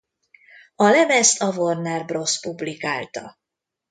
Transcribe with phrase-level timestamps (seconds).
[0.75, 2.39] A lemezt a Warner Bros.
[2.39, 3.39] publikálta.